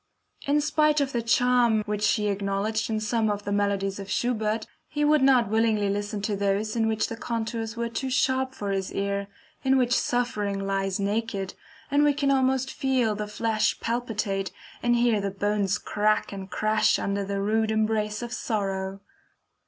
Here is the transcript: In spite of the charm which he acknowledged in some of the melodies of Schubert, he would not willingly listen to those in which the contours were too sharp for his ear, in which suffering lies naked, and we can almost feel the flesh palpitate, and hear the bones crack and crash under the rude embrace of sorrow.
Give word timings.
In 0.47 0.61
spite 0.61 0.99
of 0.99 1.11
the 1.11 1.21
charm 1.21 1.83
which 1.85 2.13
he 2.13 2.27
acknowledged 2.27 2.89
in 2.89 2.99
some 2.99 3.29
of 3.29 3.43
the 3.43 3.51
melodies 3.51 3.99
of 3.99 4.09
Schubert, 4.09 4.65
he 4.87 5.05
would 5.05 5.21
not 5.21 5.47
willingly 5.49 5.89
listen 5.89 6.23
to 6.23 6.35
those 6.35 6.75
in 6.75 6.87
which 6.87 7.05
the 7.07 7.15
contours 7.15 7.77
were 7.77 7.87
too 7.87 8.09
sharp 8.09 8.55
for 8.55 8.71
his 8.71 8.91
ear, 8.93 9.27
in 9.63 9.77
which 9.77 9.95
suffering 9.95 10.59
lies 10.65 10.99
naked, 10.99 11.53
and 11.91 12.03
we 12.03 12.15
can 12.15 12.31
almost 12.31 12.73
feel 12.73 13.13
the 13.13 13.27
flesh 13.27 13.79
palpitate, 13.79 14.51
and 14.81 14.95
hear 14.95 15.21
the 15.21 15.29
bones 15.29 15.77
crack 15.77 16.31
and 16.31 16.49
crash 16.49 16.97
under 16.97 17.23
the 17.23 17.39
rude 17.39 17.69
embrace 17.69 18.23
of 18.23 18.33
sorrow. 18.33 19.01